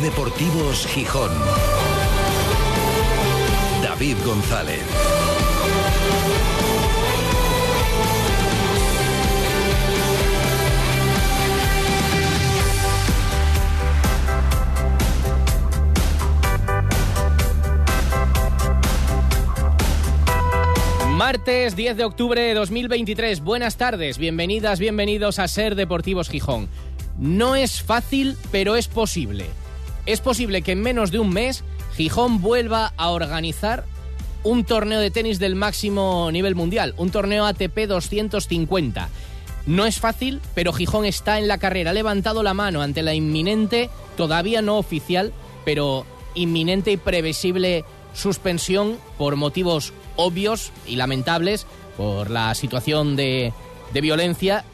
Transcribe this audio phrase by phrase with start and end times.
[0.00, 1.30] Deportivos Gijón.
[3.82, 4.82] David González.
[21.10, 23.40] Martes 10 de octubre de 2023.
[23.40, 26.68] Buenas tardes, bienvenidas, bienvenidos a Ser Deportivos Gijón.
[27.18, 29.46] No es fácil, pero es posible.
[30.06, 31.64] Es posible que en menos de un mes
[31.96, 33.84] Gijón vuelva a organizar
[34.42, 39.08] un torneo de tenis del máximo nivel mundial, un torneo ATP 250.
[39.66, 41.90] No es fácil, pero Gijón está en la carrera.
[41.90, 45.32] Ha levantado la mano ante la inminente, todavía no oficial,
[45.64, 53.54] pero inminente y previsible suspensión por motivos obvios y lamentables, por la situación de,
[53.94, 54.64] de violencia,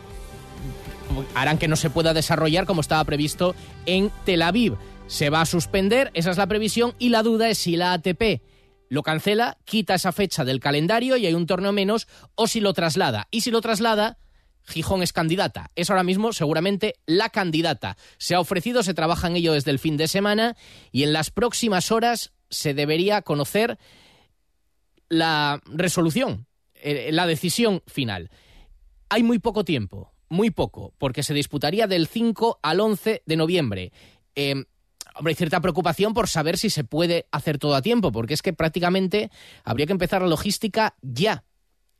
[1.34, 3.54] harán que no se pueda desarrollar como estaba previsto
[3.86, 4.76] en Tel Aviv.
[5.10, 8.42] Se va a suspender, esa es la previsión, y la duda es si la ATP
[8.88, 12.72] lo cancela, quita esa fecha del calendario y hay un torneo menos, o si lo
[12.74, 13.26] traslada.
[13.32, 14.18] Y si lo traslada,
[14.62, 15.72] Gijón es candidata.
[15.74, 17.96] Es ahora mismo seguramente la candidata.
[18.18, 20.56] Se ha ofrecido, se trabaja en ello desde el fin de semana
[20.92, 23.78] y en las próximas horas se debería conocer
[25.08, 28.30] la resolución, eh, la decisión final.
[29.08, 33.92] Hay muy poco tiempo, muy poco, porque se disputaría del 5 al 11 de noviembre.
[34.36, 34.66] Eh,
[35.20, 38.40] hombre, hay cierta preocupación por saber si se puede hacer todo a tiempo, porque es
[38.40, 39.30] que prácticamente
[39.64, 41.44] habría que empezar la logística ya.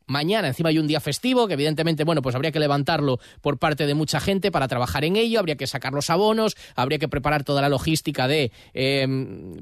[0.07, 3.87] Mañana encima hay un día festivo que evidentemente, bueno, pues habría que levantarlo por parte
[3.87, 7.45] de mucha gente para trabajar en ello, habría que sacar los abonos, habría que preparar
[7.45, 9.07] toda la logística de eh,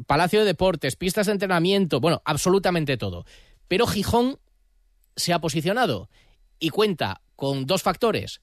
[0.07, 3.27] Palacio de Deportes, pistas de entrenamiento, bueno, absolutamente todo.
[3.67, 4.39] Pero Gijón
[5.17, 6.09] se ha posicionado
[6.61, 8.41] y cuenta con dos factores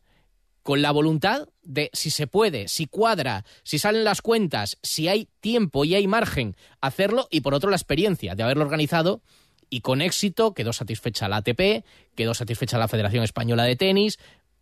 [0.65, 5.29] con la voluntad de si se puede, si cuadra, si salen las cuentas, si hay
[5.39, 9.21] tiempo y hay margen hacerlo, y por otro la experiencia de haberlo organizado
[9.69, 14.17] y con éxito quedó satisfecha la ATP, quedó satisfecha la Federación Española de Tenis,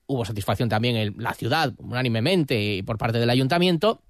[0.06, 4.02] hubo satisfacción también en la ciudad, unánimemente, y por parte del ayuntamiento,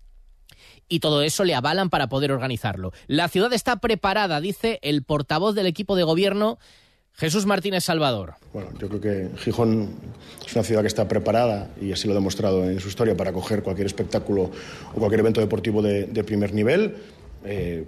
[0.89, 2.91] y todo eso le avalan para poder organizarlo.
[3.05, 6.57] La ciudad está preparada, dice el portavoz del equipo de gobierno
[7.15, 8.33] Jesús Martínez Salvador.
[8.53, 9.89] Bueno, yo creo que Gijón
[10.45, 13.29] es una ciudad que está preparada, y así lo ha demostrado en su historia, para
[13.29, 14.51] acoger cualquier espectáculo
[14.93, 16.95] o cualquier evento deportivo de, primer nivel.
[17.45, 17.85] Eh,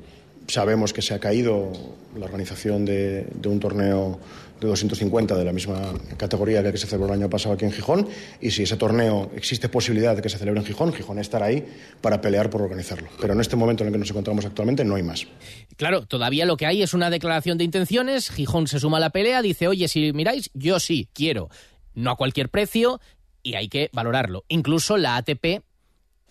[0.47, 1.72] sabemos que se ha caído
[2.17, 4.19] la organización de, un torneo
[4.59, 7.66] de 250 de la misma categoría que el que se celebró el año pasado aquí
[7.66, 8.07] en Gijón
[8.39, 11.66] y si ese torneo existe posibilidad de que se celebre en Gijón, Gijón estará ahí
[12.01, 13.09] para pelear por organizarlo.
[13.19, 15.28] Pero en este momento en el que nos encontramos actualmente no hay más.
[15.75, 19.09] Claro, todavía lo que hay es una declaración de intenciones, Gijón se suma a la
[19.09, 21.50] pelea, dice, oye, si miráis, yo sí quiero,
[21.94, 23.01] no a cualquier precio
[23.44, 24.45] y hay que valorarlo.
[24.47, 25.63] Incluso la ATP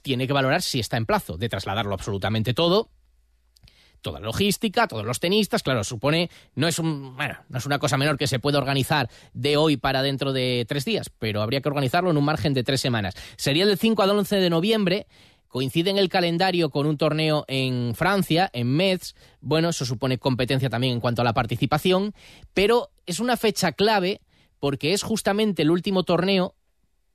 [0.02, 2.90] tiene que valorar si está en plazo de trasladarlo absolutamente todo
[4.04, 7.80] toda la logística, todos los tenistas, claro, supone, no es, un, bueno, no es una
[7.80, 11.60] cosa menor que se puede organizar de hoy para dentro de tres días, pero habría
[11.60, 13.14] que organizarlo en un margen de tres semanas.
[13.36, 15.06] Sería del 5 al 11 de noviembre,
[15.48, 20.68] coincide en el calendario con un torneo en Francia, en Metz, bueno, eso supone competencia
[20.68, 22.12] también en cuanto a la participación,
[22.52, 24.20] pero es una fecha clave
[24.60, 26.54] porque es justamente el último torneo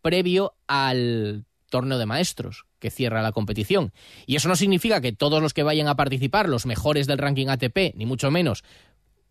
[0.02, 3.92] previo al torneo de maestros que cierra la competición.
[4.26, 7.48] Y eso no significa que todos los que vayan a participar, los mejores del ranking
[7.48, 8.64] ATP, ni mucho menos,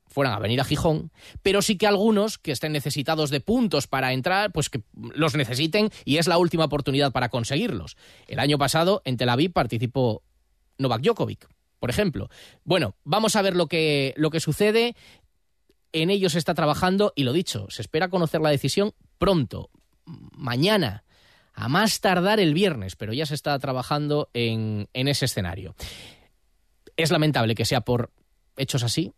[0.06, 1.10] fueran a venir a Gijón,
[1.42, 5.90] pero sí que algunos que estén necesitados de puntos para entrar, pues que los necesiten
[6.04, 7.96] y es la última oportunidad para conseguirlos.
[8.26, 10.22] El año pasado en Tel Aviv participó
[10.78, 11.48] Novak Djokovic,
[11.78, 12.30] por ejemplo.
[12.64, 14.96] Bueno, vamos a ver lo que, lo que sucede.
[15.92, 19.70] En ello se está trabajando y lo dicho, se espera conocer la decisión pronto,
[20.04, 21.04] mañana
[21.58, 25.74] a más tardar el viernes, pero ya se está trabajando en, ese escenario.
[26.96, 28.12] Es lamentable que sea por
[28.56, 29.12] hechos así,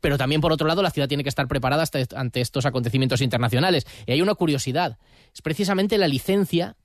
[0.00, 3.86] pero también por otro lado la ciudad tiene que estar preparada ante estos acontecimientos internacionales.
[4.06, 4.98] Y hay una curiosidad,
[5.34, 6.76] es precisamente la licencia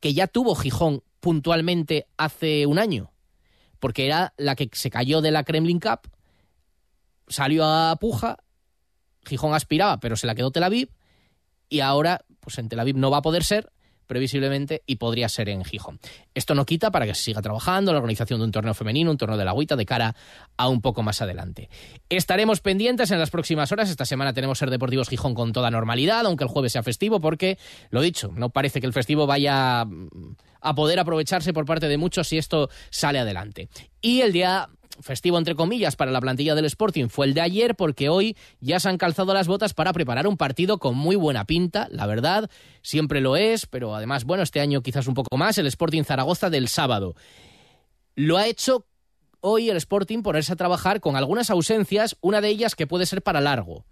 [0.00, 3.12] que ya tuvo Gijón puntualmente hace un año,
[3.78, 6.10] porque era la que se cayó de la Kremlin Cup,
[7.28, 8.38] salió a puja,
[9.24, 10.88] Gijón aspiraba, pero se la quedó Tel Aviv,
[11.68, 13.70] y ahora, pues en Tel Aviv no va a poder ser,
[14.12, 15.98] previsiblemente, y podría ser en Gijón.
[16.34, 19.16] Esto no quita para que se siga trabajando la organización de un torneo femenino, un
[19.16, 20.14] torneo de la agüita, de cara
[20.58, 21.70] a un poco más adelante.
[22.10, 23.88] Estaremos pendientes en las próximas horas.
[23.88, 27.56] Esta semana tenemos Ser Deportivos Gijón con toda normalidad, aunque el jueves sea festivo, porque,
[27.88, 31.96] lo dicho, no parece que el festivo vaya mm, a poder aprovecharse por parte de
[31.96, 33.70] muchos si esto sale adelante.
[34.02, 34.68] Y el día
[35.00, 38.80] festivo entre comillas para la plantilla del Sporting fue el de ayer porque hoy ya
[38.80, 42.50] se han calzado las botas para preparar un partido con muy buena pinta, la verdad,
[42.82, 46.50] siempre lo es, pero además, bueno, este año quizás un poco más, el Sporting Zaragoza
[46.50, 47.14] del sábado.
[48.14, 48.86] Lo ha hecho
[49.40, 53.22] hoy el Sporting ponerse a trabajar con algunas ausencias, una de ellas que puede ser
[53.22, 53.84] para largo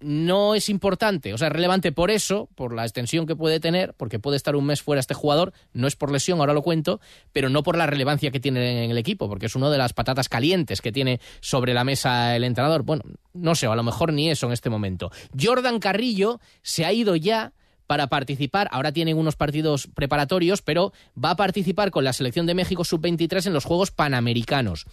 [0.00, 3.94] no es importante, o sea, es relevante por eso, por la extensión que puede tener,
[3.94, 7.00] porque puede estar un mes fuera este jugador, no es por lesión, ahora lo cuento,
[7.32, 9.92] pero no por la relevancia que tiene en el equipo, porque es uno de las
[9.92, 12.82] patatas calientes que tiene sobre la mesa el entrenador.
[12.82, 13.02] Bueno,
[13.34, 15.10] no sé, a lo mejor ni eso en este momento.
[15.38, 17.52] Jordan Carrillo se ha ido ya
[17.86, 20.92] para participar, ahora tienen unos partidos preparatorios, pero
[21.22, 24.84] va a participar con la selección de México sub-23 en los Juegos Panamericanos.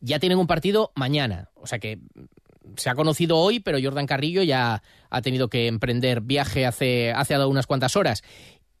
[0.00, 1.98] Ya tienen un partido mañana, o sea que
[2.76, 7.36] se ha conocido hoy, pero Jordan Carrillo ya ha tenido que emprender viaje hace, hace
[7.44, 8.22] unas cuantas horas.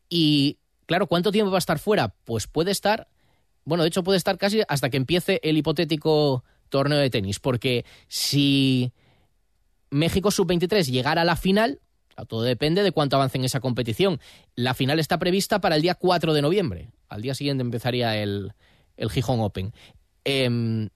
[0.08, 2.14] Y claro, ¿cuánto tiempo va a estar fuera?
[2.24, 3.08] Pues puede estar,
[3.64, 7.84] bueno, de hecho puede estar casi hasta que empiece el hipotético torneo de tenis, porque
[8.08, 8.92] si
[9.90, 11.80] México sub-23 llegara a la final,
[12.26, 14.20] todo depende de cuánto avance en esa competición.
[14.54, 16.90] La final está prevista para el día 4 de noviembre.
[17.08, 18.52] Al día siguiente empezaría el,
[18.96, 19.72] el Gijón Open.
[20.24, 20.88] Em,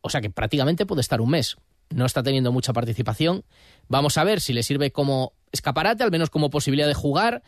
[0.00, 1.56] o sea que prácticamente puede estar un mes
[1.94, 3.44] no está teniendo mucha participación.
[3.88, 7.42] Vamos a ver si le sirve como escaparate, al menos como posibilidad de jugar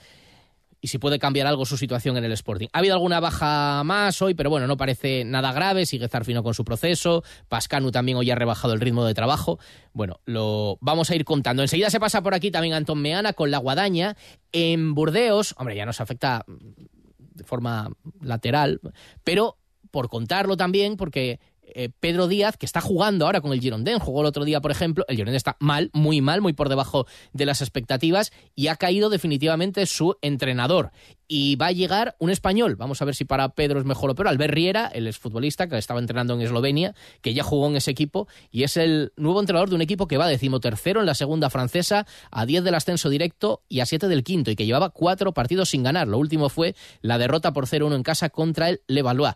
[0.80, 2.68] y si puede cambiar algo su situación en el Sporting.
[2.72, 5.86] Ha habido alguna baja más hoy, pero bueno, no parece nada grave.
[5.86, 7.24] Sigue Zarfino con su proceso.
[7.48, 9.58] Pascanu también hoy ha rebajado el ritmo de trabajo.
[9.92, 11.62] Bueno, lo vamos a ir contando.
[11.62, 14.16] Enseguida se pasa por aquí también Antón Meana con la guadaña.
[14.52, 17.90] En Burdeos, hombre, ya nos afecta de forma
[18.20, 18.80] lateral,
[19.24, 19.58] pero
[19.90, 21.40] por contarlo también, porque
[21.74, 24.70] eh, Pedro Díaz, que está jugando ahora con el Girondin, jugó el otro día, por
[24.70, 28.76] ejemplo, el Girondin está mal, muy mal, muy por debajo de las expectativas y ha
[28.76, 30.90] caído definitivamente su entrenador.
[31.28, 34.14] Y va a llegar un español, vamos a ver si para Pedro es mejor o
[34.14, 37.90] peor, Albert Riera, el exfutbolista que estaba entrenando en Eslovenia, que ya jugó en ese
[37.90, 41.50] equipo y es el nuevo entrenador de un equipo que va decimotercero en la segunda
[41.50, 45.32] francesa, a 10 del ascenso directo y a 7 del quinto, y que llevaba cuatro
[45.32, 46.06] partidos sin ganar.
[46.06, 49.34] Lo último fue la derrota por 0-1 en casa contra el Levallois.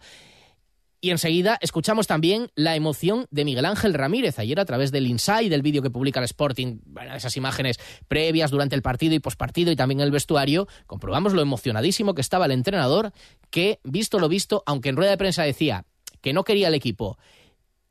[1.02, 4.38] Y enseguida escuchamos también la emoción de Miguel Ángel Ramírez.
[4.38, 6.80] Ayer a través del Inside, del vídeo que publica el Sporting,
[7.14, 12.14] esas imágenes previas durante el partido y pospartido y también el vestuario, comprobamos lo emocionadísimo
[12.14, 13.12] que estaba el entrenador,
[13.48, 15.86] que, visto lo visto, aunque en rueda de prensa decía
[16.20, 17.18] que no quería el equipo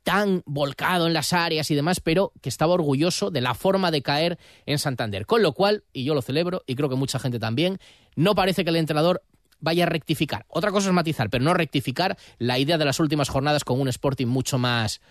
[0.03, 4.01] tan volcado en las áreas y demás, pero que estaba orgulloso de la forma de
[4.01, 5.25] caer en Santander.
[5.25, 7.79] Con lo cual, y yo lo celebro, y creo que mucha gente también,
[8.15, 9.23] no parece que el entrenador
[9.59, 10.45] vaya a rectificar.
[10.49, 13.87] Otra cosa es matizar, pero no rectificar la idea de las últimas jornadas con un
[13.87, 15.01] Sporting mucho más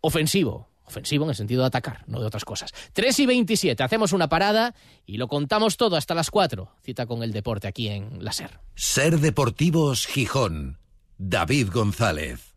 [0.00, 0.68] ofensivo.
[0.84, 2.72] Ofensivo en el sentido de atacar, no de otras cosas.
[2.94, 4.74] 3 y 27, hacemos una parada
[5.04, 6.76] y lo contamos todo hasta las 4.
[6.82, 8.58] Cita con el deporte aquí en la SER.
[8.74, 10.78] Ser Deportivos Gijón.
[11.18, 12.47] David González.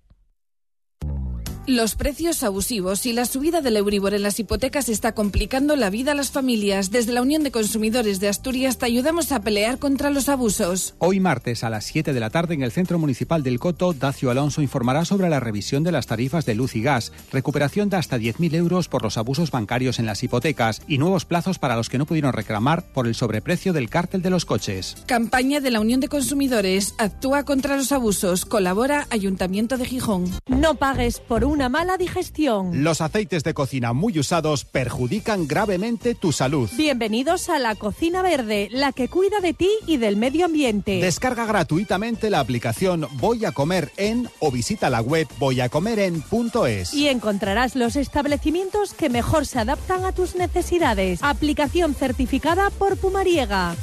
[1.67, 6.13] Los precios abusivos y la subida del Euribor en las hipotecas está complicando la vida
[6.13, 6.89] a las familias.
[6.89, 10.95] Desde la Unión de Consumidores de Asturias te ayudamos a pelear contra los abusos.
[10.97, 14.31] Hoy martes a las 7 de la tarde en el Centro Municipal del Coto, Dacio
[14.31, 18.17] Alonso informará sobre la revisión de las tarifas de luz y gas, recuperación de hasta
[18.17, 21.99] 10.000 euros por los abusos bancarios en las hipotecas y nuevos plazos para los que
[21.99, 24.97] no pudieron reclamar por el sobreprecio del cártel de los coches.
[25.05, 26.95] Campaña de la Unión de Consumidores.
[26.97, 28.45] Actúa contra los abusos.
[28.45, 30.25] Colabora Ayuntamiento de Gijón.
[30.47, 32.83] No pagues por un una mala digestión.
[32.83, 36.69] Los aceites de cocina muy usados perjudican gravemente tu salud.
[36.77, 41.01] Bienvenidos a la Cocina Verde, la que cuida de ti y del medio ambiente.
[41.01, 46.93] Descarga gratuitamente la aplicación Voy a comer en o visita la web voyacomeren.es.
[46.93, 51.19] Y encontrarás los establecimientos que mejor se adaptan a tus necesidades.
[51.21, 53.75] Aplicación certificada por Pumariega.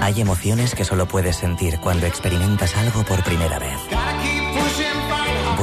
[0.00, 4.35] Hay emociones que solo puedes sentir cuando experimentas algo por primera vez.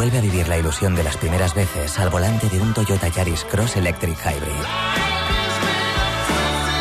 [0.03, 3.45] Vuelve a vivir la ilusión de las primeras veces al volante de un Toyota Yaris
[3.45, 4.65] Cross Electric Hybrid.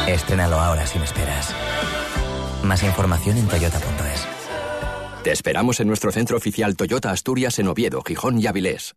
[0.08, 1.54] Estrénalo ahora sin esperas.
[2.64, 4.26] Más información en toyota.es.
[5.22, 8.96] Te esperamos en nuestro centro oficial Toyota Asturias en Oviedo, Gijón y Avilés.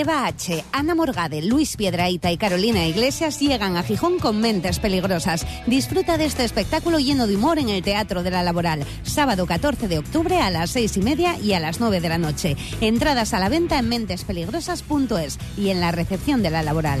[0.00, 5.46] Eva H., Ana Morgade, Luis Piedraíta y Carolina Iglesias llegan a Gijón con mentes peligrosas.
[5.66, 8.86] Disfruta de este espectáculo lleno de humor en el Teatro de la Laboral.
[9.02, 12.16] Sábado 14 de octubre a las 6 y media y a las 9 de la
[12.16, 12.56] noche.
[12.80, 17.00] Entradas a la venta en mentespeligrosas.es y en la recepción de la Laboral.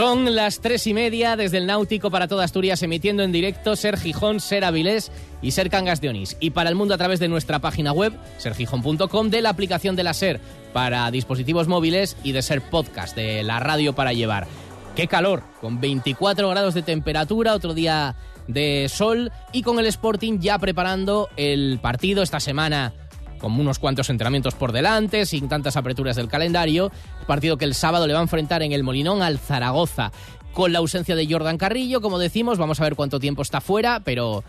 [0.00, 3.98] Son las tres y media desde el Náutico para toda Asturias, emitiendo en directo Ser
[3.98, 6.38] Gijón, Ser Avilés y Ser Cangas de Onís.
[6.40, 10.02] Y para el mundo a través de nuestra página web, sergijón.com, de la aplicación de
[10.02, 10.40] la Ser
[10.72, 14.46] para dispositivos móviles y de Ser Podcast, de la radio para llevar.
[14.96, 15.42] ¡Qué calor!
[15.60, 18.16] Con 24 grados de temperatura, otro día
[18.48, 22.94] de sol y con el Sporting ya preparando el partido esta semana
[23.40, 26.92] con unos cuantos entrenamientos por delante, sin tantas aperturas del calendario.
[27.26, 30.12] Partido que el sábado le va a enfrentar en el Molinón al Zaragoza.
[30.52, 34.00] Con la ausencia de Jordan Carrillo, como decimos, vamos a ver cuánto tiempo está fuera,
[34.00, 34.42] pero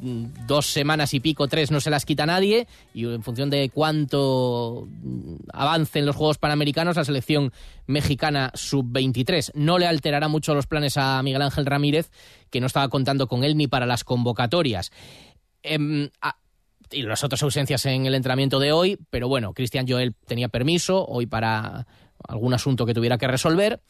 [0.00, 2.66] mm, dos semanas y pico, tres, no se las quita nadie.
[2.94, 7.52] Y en función de cuánto mm, avance en los Juegos Panamericanos, la selección
[7.86, 12.10] mexicana sub-23 no le alterará mucho los planes a Miguel Ángel Ramírez,
[12.50, 14.92] que no estaba contando con él ni para las convocatorias.
[15.62, 16.08] Em,
[16.90, 21.04] y las otras ausencias en el entrenamiento de hoy, pero bueno, Cristian Joel tenía permiso
[21.06, 21.86] hoy para
[22.26, 23.80] algún asunto que tuviera que resolver.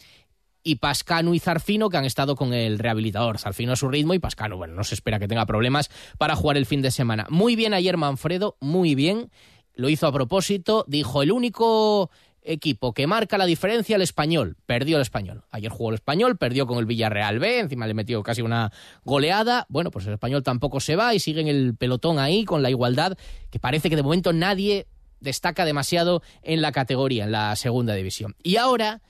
[0.62, 3.38] Y Pascano y Zarfino, que han estado con el rehabilitador.
[3.38, 6.58] Zarfino a su ritmo y Pascano, bueno, no se espera que tenga problemas para jugar
[6.58, 7.26] el fin de semana.
[7.30, 9.30] Muy bien ayer Manfredo, muy bien.
[9.74, 10.84] Lo hizo a propósito.
[10.86, 12.10] Dijo, el único
[12.42, 14.56] equipo que marca la diferencia el español.
[14.66, 15.44] Perdió el español.
[15.50, 18.72] Ayer jugó el español, perdió con el Villarreal B, encima le metió casi una
[19.04, 19.66] goleada.
[19.68, 22.70] Bueno, pues el español tampoco se va y sigue en el pelotón ahí con la
[22.70, 23.16] igualdad
[23.50, 24.86] que parece que de momento nadie
[25.20, 28.36] destaca demasiado en la categoría, en la segunda división.
[28.42, 29.02] Y ahora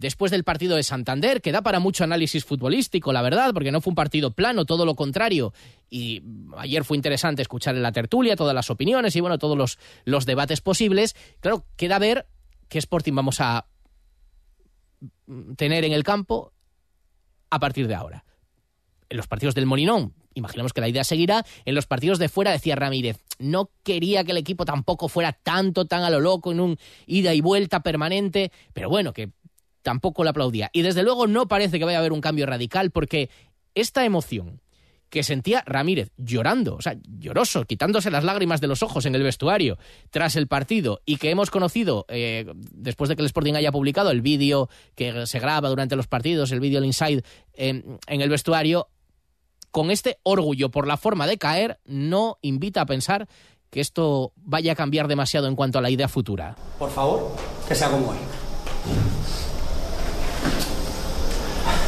[0.00, 3.82] después del partido de Santander, que da para mucho análisis futbolístico, la verdad, porque no
[3.82, 5.52] fue un partido plano, todo lo contrario.
[5.90, 6.22] Y
[6.56, 10.24] ayer fue interesante escuchar en la tertulia todas las opiniones y bueno, todos los, los
[10.24, 11.14] debates posibles.
[11.40, 12.26] Claro, queda ver
[12.70, 13.66] qué Sporting vamos a
[15.56, 16.52] tener en el campo
[17.50, 18.24] a partir de ahora.
[19.10, 21.44] En los partidos del Molinón, imaginamos que la idea seguirá.
[21.64, 25.84] En los partidos de fuera, decía Ramírez, no quería que el equipo tampoco fuera tanto,
[25.84, 29.32] tan a lo loco, en un ida y vuelta permanente, pero bueno, que
[29.82, 30.70] tampoco lo aplaudía.
[30.72, 33.30] Y desde luego no parece que vaya a haber un cambio radical, porque
[33.74, 34.60] esta emoción
[35.10, 39.22] que sentía Ramírez llorando, o sea, lloroso, quitándose las lágrimas de los ojos en el
[39.22, 39.76] vestuario
[40.10, 44.10] tras el partido y que hemos conocido eh, después de que el Sporting haya publicado
[44.10, 47.22] el vídeo que se graba durante los partidos, el vídeo del Inside
[47.54, 48.88] en el vestuario,
[49.70, 53.28] con este orgullo por la forma de caer, no invita a pensar
[53.70, 56.56] que esto vaya a cambiar demasiado en cuanto a la idea futura.
[56.78, 57.36] Por favor,
[57.68, 58.16] que sea como hoy.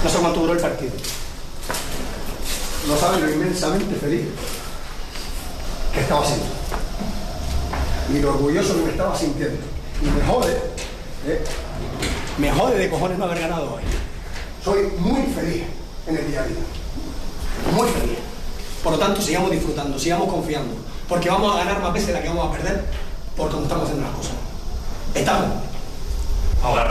[0.04, 0.92] No sé cuánto duró el partido
[2.88, 4.26] no saben lo inmensamente feliz
[5.92, 6.46] que estaba siendo.
[8.12, 9.58] Y lo orgulloso que me estaba sintiendo.
[10.00, 10.52] Y me jode,
[11.26, 11.44] ¿eh?
[12.38, 13.82] me jode de cojones no haber ganado hoy.
[14.64, 15.64] Soy muy feliz
[16.06, 16.56] en el día a día.
[17.74, 18.18] Muy feliz.
[18.82, 20.74] Por lo tanto, sigamos disfrutando, sigamos confiando.
[21.08, 22.84] Porque vamos a ganar más veces de la que vamos a perder
[23.36, 24.32] por cómo estamos haciendo las cosas.
[25.14, 25.48] Estamos.
[26.62, 26.90] Ahora.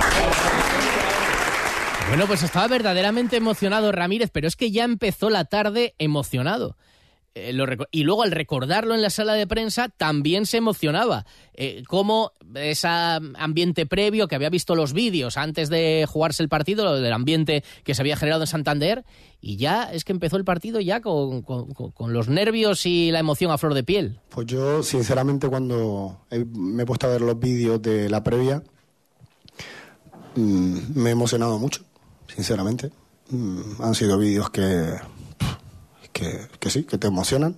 [2.11, 6.75] Bueno, pues estaba verdaderamente emocionado Ramírez, pero es que ya empezó la tarde emocionado.
[7.35, 7.57] Eh,
[7.91, 11.25] y luego al recordarlo en la sala de prensa también se emocionaba.
[11.53, 16.83] Eh, como ese ambiente previo que había visto los vídeos antes de jugarse el partido,
[16.83, 19.05] lo del ambiente que se había generado en Santander,
[19.39, 21.45] y ya es que empezó el partido ya con,
[22.07, 24.19] los nervios y la emoción a flor de piel.
[24.27, 28.61] Pues yo, sinceramente, cuando me he puesto a ver los vídeos de la previa,
[30.35, 31.85] mm, me he emocionado mucho
[32.33, 32.91] sinceramente.
[33.29, 34.99] Mm, han sido vídeos que,
[36.11, 37.57] que, sí, que te emocionan,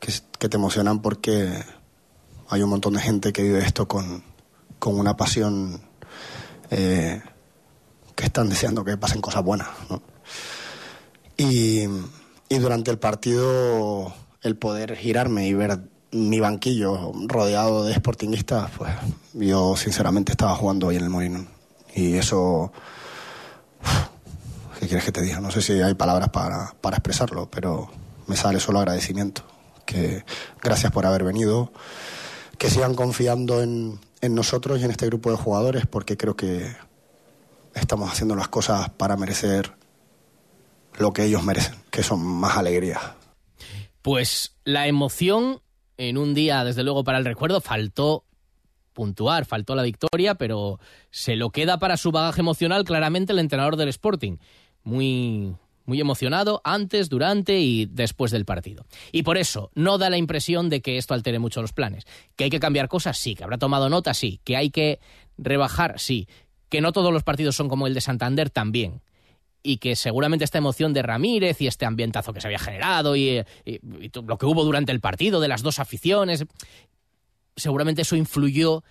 [0.00, 1.62] que, te emocionan porque
[2.48, 4.22] hay un montón de gente que vive esto con,
[4.78, 5.80] con una pasión
[6.70, 7.22] eh,
[8.14, 9.68] que están deseando que pasen cosas buenas.
[11.36, 11.84] Y,
[12.48, 14.12] y durante el partido
[14.42, 18.92] el poder girarme y ver mi banquillo rodeado de sportingistas, pues
[19.32, 21.46] yo sinceramente estaba jugando hoy en el Molino.
[21.94, 22.72] Y eso
[24.82, 25.38] ¿Qué quieres que te diga?
[25.38, 27.88] No sé si hay palabras para, para expresarlo, pero
[28.26, 29.44] me sale solo agradecimiento.
[29.86, 30.24] Que
[30.60, 31.72] gracias por haber venido,
[32.58, 36.74] que sigan confiando en, en nosotros y en este grupo de jugadores, porque creo que
[37.76, 39.70] estamos haciendo las cosas para merecer
[40.98, 43.02] lo que ellos merecen, que son más alegrías.
[44.02, 45.60] Pues la emoción
[45.96, 48.24] en un día, desde luego, para el recuerdo, faltó
[48.94, 50.80] puntuar, faltó la victoria, pero
[51.12, 54.38] se lo queda para su bagaje emocional claramente el entrenador del Sporting.
[54.84, 58.86] Muy, muy emocionado antes, durante y después del partido.
[59.10, 62.04] Y por eso no da la impresión de que esto altere mucho los planes.
[62.36, 63.34] Que hay que cambiar cosas, sí.
[63.34, 64.40] Que habrá tomado nota, sí.
[64.44, 65.00] Que hay que
[65.38, 66.28] rebajar, sí.
[66.68, 69.02] Que no todos los partidos son como el de Santander, también.
[69.62, 73.44] Y que seguramente esta emoción de Ramírez y este ambientazo que se había generado y,
[73.64, 73.80] y
[74.26, 76.44] lo que hubo durante el partido de las dos aficiones,
[77.54, 78.82] seguramente eso influyó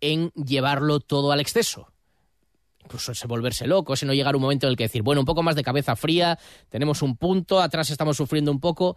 [0.00, 1.88] en llevarlo todo al exceso
[2.90, 5.24] incluso ese volverse loco, ese no llegar un momento en el que decir, bueno, un
[5.24, 8.96] poco más de cabeza fría, tenemos un punto, atrás estamos sufriendo un poco,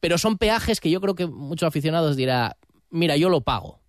[0.00, 2.56] pero son peajes que yo creo que muchos aficionados dirá,
[2.90, 3.80] mira, yo lo pago.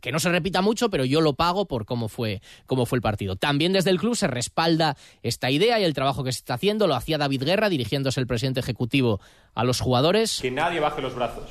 [0.00, 3.02] Que no se repita mucho, pero yo lo pago por cómo fue, cómo fue el
[3.02, 3.36] partido.
[3.36, 6.88] También desde el club se respalda esta idea y el trabajo que se está haciendo.
[6.88, 9.20] Lo hacía David Guerra, dirigiéndose el presidente ejecutivo
[9.54, 10.40] a los jugadores.
[10.42, 11.50] Que nadie baje los brazos.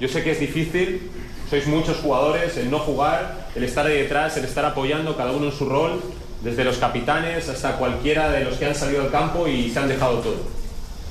[0.00, 1.10] Yo sé que es difícil,
[1.50, 5.46] sois muchos jugadores, el no jugar, el estar ahí detrás, el estar apoyando cada uno
[5.46, 6.00] en su rol,
[6.44, 9.88] desde los capitanes hasta cualquiera de los que han salido al campo y se han
[9.88, 10.36] dejado todo.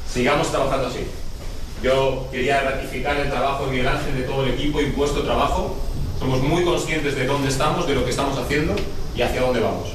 [0.07, 0.99] Sigamos trabajando así.
[1.81, 5.75] Yo quería ratificar el trabajo de Miguel Ángel, de todo el equipo y vuestro trabajo.
[6.19, 8.75] Somos muy conscientes de dónde estamos, de lo que estamos haciendo
[9.15, 9.89] y hacia dónde vamos.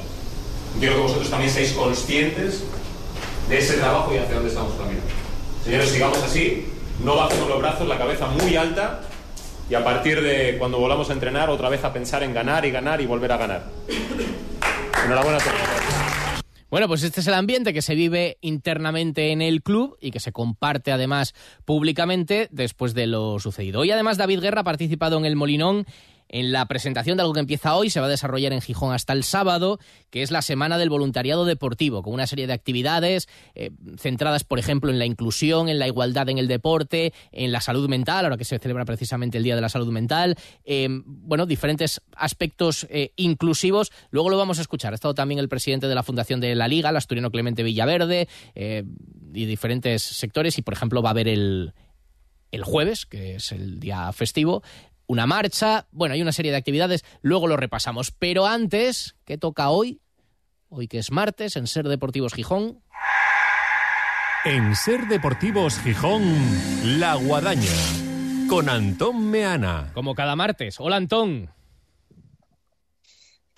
[0.80, 2.64] Quiero que vosotros también seáis conscientes
[3.48, 5.06] de ese trabajo y hacia dónde estamos caminando.
[5.64, 6.66] Señores, sigamos así,
[7.04, 9.00] no bajemos los brazos, la cabeza muy alta
[9.70, 12.72] y a partir de cuando volvamos a entrenar, otra vez a pensar en ganar y
[12.72, 13.62] ganar y volver a ganar.
[15.04, 15.38] Enhorabuena.
[16.70, 20.20] Bueno, pues este es el ambiente que se vive internamente en el club y que
[20.20, 23.80] se comparte además públicamente después de lo sucedido.
[23.80, 25.86] Hoy además David Guerra ha participado en el Molinón
[26.28, 29.12] en la presentación de algo que empieza hoy, se va a desarrollar en Gijón hasta
[29.12, 29.78] el sábado,
[30.10, 34.58] que es la Semana del Voluntariado Deportivo, con una serie de actividades eh, centradas, por
[34.58, 38.36] ejemplo, en la inclusión, en la igualdad en el deporte, en la salud mental, ahora
[38.36, 43.12] que se celebra precisamente el Día de la Salud Mental, eh, bueno, diferentes aspectos eh,
[43.16, 43.90] inclusivos.
[44.10, 44.92] Luego lo vamos a escuchar.
[44.92, 48.28] Ha estado también el presidente de la Fundación de la Liga, el asturiano Clemente Villaverde,
[48.54, 51.72] y diferentes sectores, y por ejemplo va a haber el,
[52.50, 54.62] el jueves, que es el día festivo,
[55.08, 58.12] una marcha, bueno, hay una serie de actividades, luego lo repasamos.
[58.12, 60.00] Pero antes, ¿qué toca hoy?
[60.68, 62.82] Hoy que es martes, en Ser Deportivos Gijón.
[64.44, 66.22] En Ser Deportivos Gijón,
[67.00, 67.72] La Guadaña,
[68.48, 69.90] con Antón Meana.
[69.94, 70.78] Como cada martes.
[70.78, 71.50] Hola, Antón.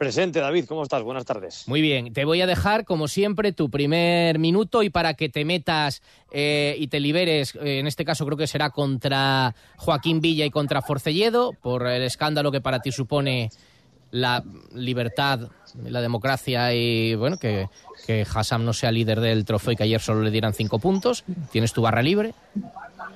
[0.00, 1.02] Presente, David, ¿cómo estás?
[1.02, 1.64] Buenas tardes.
[1.66, 5.44] Muy bien, te voy a dejar, como siempre, tu primer minuto y para que te
[5.44, 6.00] metas
[6.32, 10.50] eh, y te liberes, eh, en este caso creo que será contra Joaquín Villa y
[10.50, 13.50] contra Forcelledo, por el escándalo que para ti supone
[14.10, 14.42] la
[14.74, 15.50] libertad,
[15.84, 17.68] la democracia y, bueno, que,
[18.06, 21.24] que Hassam no sea líder del trofeo y que ayer solo le dieran cinco puntos.
[21.52, 22.32] Tienes tu barra libre.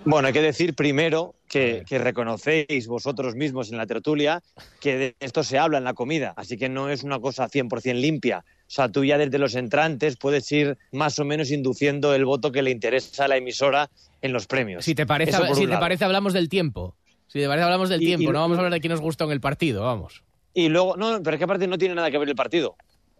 [0.04, 4.42] Bueno, hay que decir primero que, reconocéis vosotros mismos en la tertulia
[4.80, 7.94] que de esto se habla en la comida, así que no es una cosa 100%
[7.94, 8.44] limpia.
[8.66, 12.50] O sea, tú ya desde los entrantes puedes ir más o menos induciendo el voto
[12.50, 13.88] que le interesa a la emisora
[14.20, 14.84] en los premios.
[14.84, 16.94] Si te parece, si te parece hablamos del tiempo.
[17.28, 19.32] Si te parece hablamos del tiempo, no vamos a hablar de quién nos gustó en
[19.32, 20.22] el partido, vamos.
[20.54, 22.76] Y luego, no, pero es que aparte no tiene nada que ver el partido.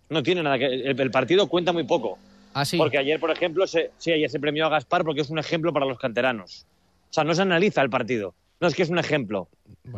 [0.08, 2.18] No tiene nada que el, el partido cuenta muy poco.
[2.54, 2.78] Ah, sí.
[2.78, 5.72] Porque ayer, por ejemplo, se, sí, ayer se premió a Gaspar porque es un ejemplo
[5.72, 6.66] para los canteranos.
[7.10, 8.34] O sea, no se analiza el partido.
[8.60, 9.48] No es que es un ejemplo.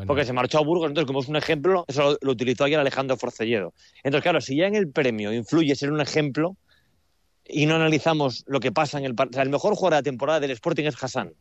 [0.07, 3.17] Porque se marchó a Burgos, entonces como es un ejemplo, eso lo, utilizó ayer Alejandro
[3.17, 3.75] Forcelledo.
[4.03, 6.57] Entonces, claro, si ya en el premio influye ser un ejemplo
[7.47, 9.31] y no analizamos lo que pasa en el partido...
[9.31, 11.33] O sea, el mejor jugador de la temporada del Sporting es Hassan.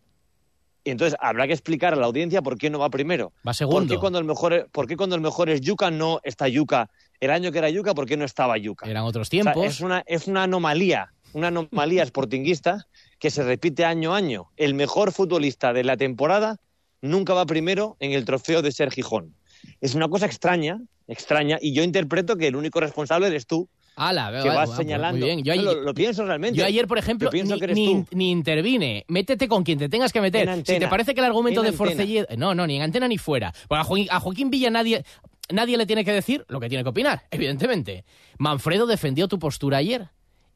[0.86, 3.34] Y entonces habrá que explicar a la audiencia por qué no va primero.
[3.46, 3.80] Va segundo.
[3.80, 6.92] ¿Por qué cuando el mejor, por qué cuando el mejor es Yuca no está Yuca?
[7.20, 8.88] El año que era Yuca, ¿por qué no estaba Yuca?
[8.88, 9.58] Eran otros tiempos.
[9.58, 12.86] O sea, es, una, es una anomalía, una anomalía sportinguista
[13.18, 14.52] que se repite año a año.
[14.58, 16.58] El mejor futbolista de la temporada
[17.02, 19.36] nunca va primero en el trofeo de ser Gijón.
[19.82, 24.42] Es una cosa extraña, extraña, y yo interpreto que el único responsable eres tú, Ala,
[24.42, 25.26] que vas señalando.
[25.26, 26.60] Yo ayer, lo, lo, pienso realmente.
[26.60, 29.06] Yo ayer, por ejemplo, ni, ni, ni, intervine.
[29.08, 30.66] Métete con quien te tengas que meter.
[30.66, 32.28] Si te parece que el argumento de Forcelledo...
[32.38, 33.54] No, no, ni en antena ni fuera.
[33.68, 35.06] Porque a Joaquín, a Joaquín Villa nadie,
[35.50, 38.04] nadie le tiene que decir lo que tiene que opinar, evidentemente.
[38.38, 40.10] Manfredo defendió tu postura ayer.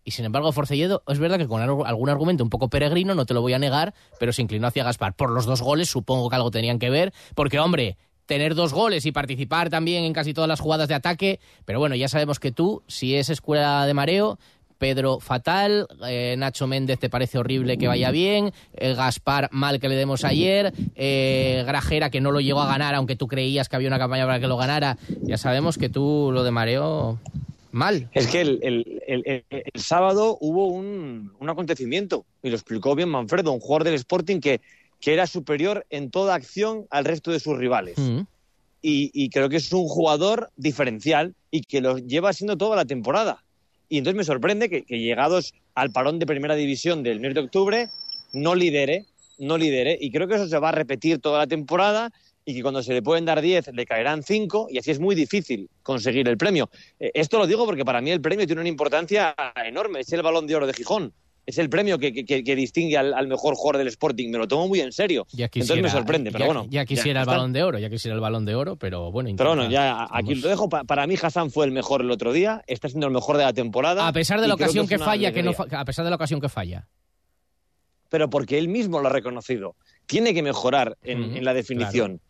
[0.04, 3.34] Y sin embargo, Forcelledo, es verdad que con algún argumento un poco peregrino, no te
[3.34, 5.14] lo voy a negar, pero se inclinó hacia Gaspar.
[5.14, 7.98] Por los dos goles, supongo que algo tenían que ver, porque, hombre,
[8.30, 11.96] tener dos goles y participar también en casi todas las jugadas de ataque, pero bueno,
[11.96, 14.38] ya sabemos que tú, si es escuela de mareo,
[14.78, 19.90] Pedro fatal, eh, Nacho Méndez te parece horrible que vaya bien, eh, Gaspar mal que
[19.90, 23.76] le demos ayer, eh, Grajera que no lo llegó a ganar aunque tú creías que
[23.76, 27.20] había una campaña para que lo ganara, ya sabemos que tú lo de mareo
[27.72, 28.10] mal.
[28.14, 33.10] Es que el, el, el, el sábado hubo un, un, acontecimiento, y lo explicó bien
[33.10, 34.62] Manfredo, un jugador del Sporting que
[35.00, 37.98] que era superior en toda acción al resto de sus rivales.
[38.82, 42.86] Y, y, creo que es un jugador diferencial y que lo lleva siendo toda la
[42.86, 43.44] temporada.
[43.90, 47.42] Y entonces me sorprende que, que llegados al parón de primera división del mes de
[47.42, 47.90] octubre
[48.32, 49.06] no lidere,
[49.38, 49.98] no lidere.
[50.00, 52.12] Y creo que eso se va a repetir toda la temporada
[52.46, 55.16] y que cuando se le pueden dar 10 le caerán 5 y así es muy
[55.16, 56.70] difícil conseguir el premio.
[57.00, 60.24] Eh, esto lo digo porque para mí el premio tiene una importancia enorme, es el
[60.24, 61.14] balón de oro de Gijón.
[61.50, 64.30] Es el premio que, que, distingue al, mejor jugador del Sporting.
[64.30, 65.26] Me lo tomo muy en serio.
[65.36, 66.68] Entonces me sorprende, pero bueno.
[66.70, 69.30] Ya quisiera el balón de oro, ya quisiera el balón de oro, pero bueno.
[69.38, 70.70] pero bueno, ya aquí lo dejo.
[70.70, 72.64] Para mí Hassan fue el mejor el otro día.
[72.68, 74.08] Está siendo el mejor de la temporada.
[74.08, 76.50] A pesar de la ocasión que, falla, que no, a pesar de la ocasión que
[76.50, 76.88] falla.
[78.10, 79.76] Pero porque él mismo lo ha reconocido.
[80.08, 82.22] Tiene que mejorar en, la definición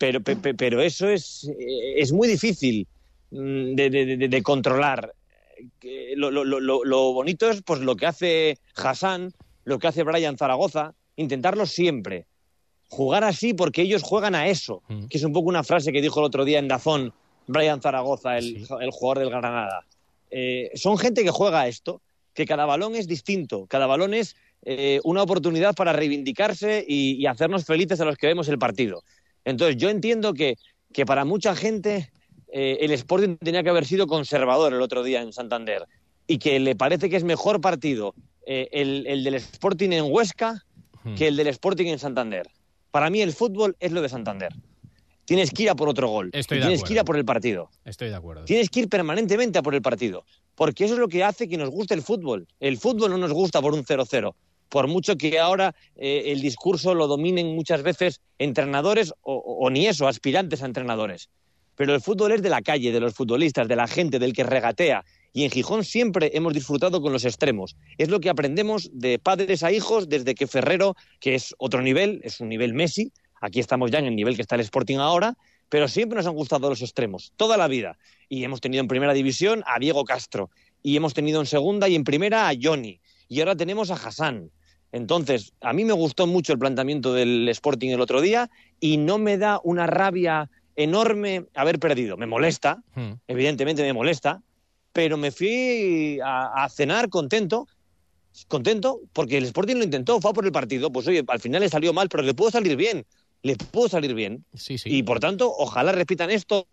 [0.00, 2.88] pero, pero eso es, eh, es muy difícil
[3.30, 5.12] mm, de, controlar.
[6.16, 9.32] Lo, lo, lo, lo, bonito es pues lo que hace Hassan,
[9.64, 12.26] lo que hace Brian Zaragoza, intentarlo siempre.
[12.88, 15.06] Jugar así porque ellos juegan a eso, mm.
[15.06, 17.12] que es un poco una frase que dijo el otro día en Dazón
[17.46, 19.86] Brian Zaragoza, el, el jugador del Granada.
[20.30, 22.00] Eh, son gente que juega a esto,
[22.34, 27.26] que cada balón es distinto, cada balón es eh, una oportunidad para reivindicarse y, y,
[27.26, 29.02] hacernos felices a los que vemos el partido.
[29.44, 30.56] Entonces, yo entiendo que,
[30.92, 32.10] que para mucha gente
[32.52, 35.86] eh, el Sporting tenía que haber sido conservador el otro día en Santander
[36.26, 38.14] y que le parece que es mejor partido
[38.46, 40.64] eh, el, el, del Sporting en Huesca
[41.16, 42.46] que el del Sporting en Santander.
[42.90, 44.52] Para mí el fútbol es lo de Santander.
[45.24, 46.30] Tienes que ir a por otro gol.
[46.30, 47.70] tienes que ir a por el partido.
[47.84, 48.44] Estoy de acuerdo.
[48.44, 50.24] Tienes que ir permanentemente a por el partido.
[50.56, 52.46] Porque eso es lo que hace que nos guste el fútbol.
[52.58, 54.34] El fútbol no nos gusta por un 0-0
[54.70, 60.08] por mucho que ahora eh, el discurso lo dominen muchas veces entrenadores o, ni eso,
[60.08, 61.28] aspirantes a entrenadores.
[61.80, 64.44] Pero el fútbol es de la calle, de los futbolistas, de la gente, del que
[64.44, 65.02] regatea.
[65.32, 67.74] Y en Gijón siempre hemos disfrutado con los extremos.
[67.96, 72.20] Es lo que aprendemos de padres a hijos desde que Ferrero, que es otro nivel,
[72.22, 75.38] es un nivel Messi, aquí estamos ya en el nivel que está el Sporting ahora,
[75.70, 77.96] pero siempre nos han gustado los extremos, toda la vida.
[78.28, 80.50] Y hemos tenido en primera división a Diego Castro,
[80.82, 84.50] y hemos tenido en segunda y en primera a Johnny, y ahora tenemos a Hassan.
[84.92, 89.18] Entonces, a mí me gustó mucho el planteamiento del Sporting el otro día y no
[89.18, 90.50] me da una rabia
[90.82, 92.16] enorme haber perdido.
[92.16, 93.12] Me molesta, hmm.
[93.28, 94.42] evidentemente me molesta,
[94.92, 97.66] pero me fui a, cenar contento,
[98.48, 101.68] contento, porque el Sporting lo intentó, fue por el partido, pues oye, al final le
[101.68, 103.04] salió mal, pero le pudo salir bien,
[103.42, 104.44] le pudo salir bien.
[104.54, 104.90] Sí, sí.
[104.90, 106.66] Y por tanto, ojalá repitan esto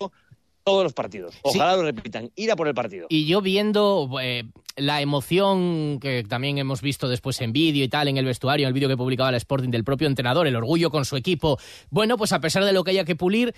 [0.67, 1.33] todos los partidos.
[1.43, 3.07] Ojalá lo repitan, ir a por el partido.
[3.09, 4.43] Y yo viendo eh,
[4.75, 8.67] la emoción que también hemos visto después en vídeo y tal, en el vestuario, en
[8.67, 11.57] el vídeo que publicaba el Sporting del propio entrenador, el orgullo con su equipo.
[11.89, 13.55] Bueno, pues a pesar de lo que haya que pulir,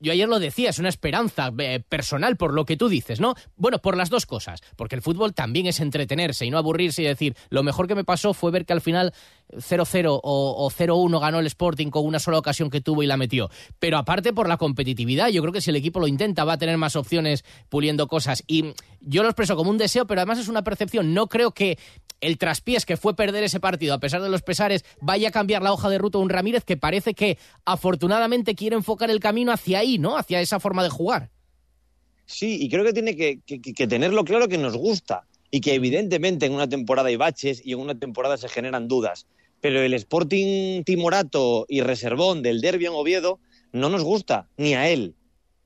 [0.00, 3.34] yo ayer lo decía, es una esperanza eh, personal por lo que tú dices, ¿no?
[3.56, 7.06] Bueno, por las dos cosas, porque el fútbol también es entretenerse y no aburrirse y
[7.06, 9.12] decir, lo mejor que me pasó fue ver que al final
[9.52, 13.50] 0-0 o, 0-1 ganó el Sporting con una sola ocasión que tuvo y la metió.
[13.78, 16.58] Pero aparte por la competitividad, yo creo que si el equipo lo intenta va a
[16.58, 18.42] tener más opciones puliendo cosas.
[18.46, 21.14] Y yo lo expreso como un deseo, pero además es una percepción.
[21.14, 21.78] No creo que
[22.20, 25.62] el traspiés que fue perder ese partido, a pesar de los pesares, vaya a cambiar
[25.62, 29.52] la hoja de ruta de un Ramírez que parece que afortunadamente quiere enfocar el camino
[29.52, 30.16] hacia ahí, ¿no?
[30.16, 31.30] Hacia esa forma de jugar.
[32.26, 36.46] Sí, y creo que tiene que, que tenerlo claro que nos gusta y que evidentemente
[36.46, 39.26] en una temporada hay baches y en una temporada se generan dudas
[39.60, 43.38] pero el Sporting Timorato y Reservón del Derby en Oviedo
[43.72, 45.14] no nos gusta, ni a él.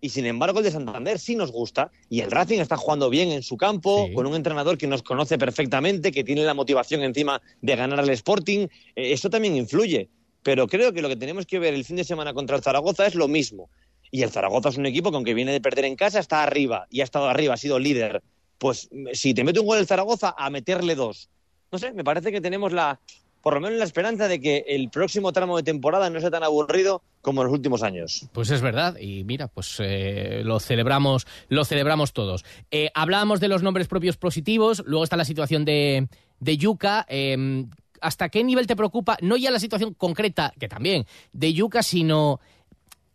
[0.00, 1.90] Y sin embargo el de Santander sí nos gusta.
[2.10, 5.38] Y el Racing está jugando bien en su campo, con un entrenador que nos conoce
[5.38, 8.66] perfectamente, que tiene la motivación encima de ganar al Sporting.
[8.96, 10.10] Eh, eso también influye.
[10.42, 13.06] Pero creo que lo que tenemos que ver el fin de semana contra el Zaragoza
[13.06, 13.70] es lo mismo.
[14.10, 16.86] Y el Zaragoza es un equipo que aunque viene de perder en casa, está arriba.
[16.90, 18.22] Y ha estado arriba, ha sido líder.
[18.58, 21.30] Pues si te mete un gol el Zaragoza, a meterle dos.
[21.72, 23.00] No sé, me parece que tenemos la,
[23.44, 26.42] por lo menos la esperanza de que el próximo tramo de temporada no sea tan
[26.42, 28.26] aburrido como en los últimos años.
[28.32, 32.42] Pues es verdad, y mira, pues eh, lo celebramos, lo celebramos todos.
[32.70, 36.08] Eh, hablábamos de los nombres propios positivos, luego está la situación de,
[36.40, 37.04] de Yuka.
[37.06, 37.68] Em,
[38.00, 41.04] ¿Hasta qué nivel te preocupa, no ya la situación concreta, que también,
[41.34, 42.40] de Yuka, sino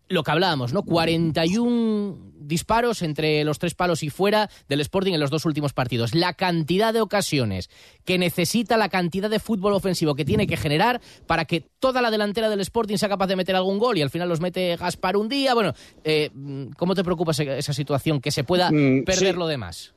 [0.10, 0.84] lo que hablábamos, ¿no?
[0.84, 6.16] 41 disparos entre los tres palos y fuera del Sporting en los dos últimos partidos.
[6.16, 7.70] La cantidad de ocasiones
[8.06, 12.12] que necesita, la cantidad de fútbol ofensivo que tiene que generar para que toda la
[12.12, 15.16] delantera del Sporting sea capaz de meter algún gol y al final los mete Gaspar
[15.16, 15.54] un día.
[15.54, 16.32] Bueno, eh,
[16.78, 18.20] ¿cómo te preocupa esa situación?
[18.20, 19.94] Que se pueda mm, perder lo demás.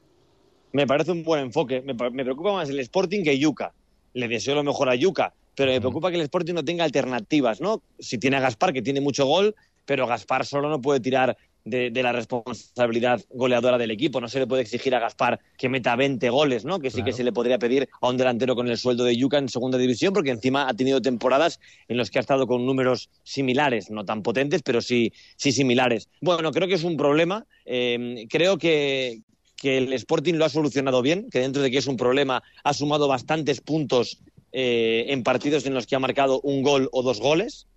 [0.72, 1.80] Me parece un buen enfoque.
[1.80, 3.72] Me, me preocupa más el Sporting que Yuca.
[4.12, 7.60] Le deseo lo mejor a Yuca pero me preocupa que el Sporting no tenga alternativas,
[7.60, 7.82] ¿no?
[7.98, 11.90] Si tiene a Gaspar, que tiene mucho gol, pero Gaspar solo no puede tirar de,
[11.90, 14.20] de, la responsabilidad goleadora del equipo.
[14.20, 16.80] No se le puede exigir a Gaspar que meta 20 goles, ¿no?
[16.80, 19.38] Que sí que se le podría pedir a un delantero con el sueldo de Yuca
[19.38, 23.10] en segunda división, porque encima ha tenido temporadas en las que ha estado con números
[23.22, 26.08] similares, no tan potentes, pero sí, sí similares.
[26.20, 27.46] Bueno, creo que es un problema.
[27.64, 29.20] Eh, creo que,
[29.56, 32.74] que el Sporting lo ha solucionado bien, que dentro de que es un problema ha
[32.74, 34.18] sumado bastantes puntos
[34.50, 37.68] eh, en partidos en los que ha marcado un gol o dos goles,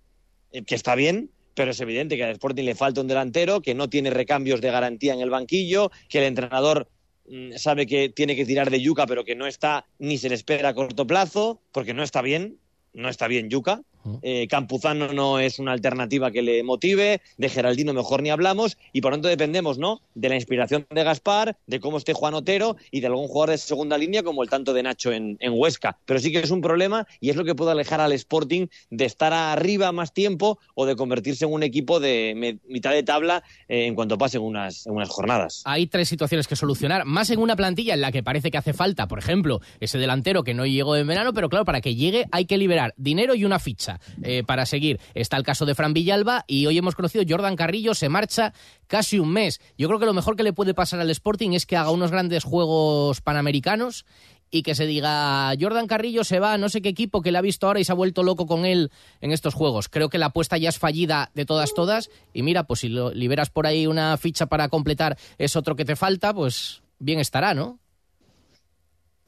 [0.50, 3.74] eh, que está bien, pero es evidente que al Sporting le falta un delantero, que
[3.74, 6.86] no tiene recambios de garantía en el banquillo, que el entrenador
[7.28, 10.34] mm, sabe que tiene que tirar de Yuca, pero que no está ni se le
[10.34, 12.58] espera a corto plazo, porque no está bien,
[12.92, 13.80] no está bien Yuca.
[14.22, 19.00] Eh, Campuzano no es una alternativa que le motive, de Geraldino mejor ni hablamos, y
[19.00, 20.00] por tanto dependemos ¿no?
[20.14, 23.58] de la inspiración de Gaspar, de cómo esté Juan Otero y de algún jugador de
[23.58, 25.98] segunda línea como el tanto de Nacho en, Huesca.
[26.04, 29.04] Pero sí que es un problema y es lo que puede alejar al Sporting de
[29.04, 33.86] estar arriba más tiempo o de convertirse en un equipo de mitad de tabla eh,
[33.86, 35.62] en cuanto pasen unas, unas jornadas.
[35.64, 38.72] Hay tres situaciones que solucionar, más en una plantilla en la que parece que hace
[38.72, 42.26] falta, por ejemplo, ese delantero que no llegó en verano, pero claro, para que llegue
[42.32, 43.95] hay que liberar dinero y una ficha.
[44.22, 45.00] Eh, para seguir.
[45.14, 48.52] Está el caso de Fran Villalba y hoy hemos conocido Jordan Carrillo, se marcha
[48.86, 49.60] casi un mes.
[49.78, 52.10] Yo creo que lo mejor que le puede pasar al Sporting es que haga unos
[52.10, 54.06] grandes juegos panamericanos
[54.50, 57.42] y que se diga Jordan Carrillo se va no sé qué equipo que le ha
[57.42, 59.88] visto ahora y se ha vuelto loco con él en estos juegos.
[59.88, 63.12] Creo que la apuesta ya es fallida de todas todas y mira, pues si lo
[63.12, 67.54] liberas por ahí una ficha para completar es otro que te falta, pues bien estará,
[67.54, 67.78] ¿no?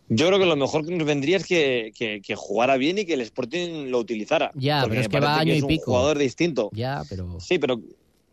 [0.09, 3.21] Yo creo que lo mejor que nos vendría es que, jugara bien y que el
[3.21, 4.51] Sporting lo utilizara.
[4.55, 5.91] Ya, pero es que va año y pico.
[5.91, 6.71] Un jugador distinto.
[6.73, 7.39] Ya, pero.
[7.41, 7.81] Sí, pero